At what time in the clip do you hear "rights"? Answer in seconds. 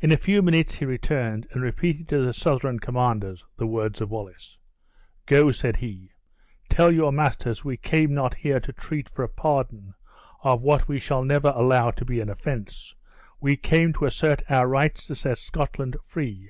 14.68-15.08